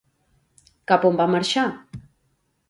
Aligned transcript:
Cap 0.93 1.05
a 1.05 1.11
on 1.11 1.19
va 1.19 1.27
marxar? 1.35 1.67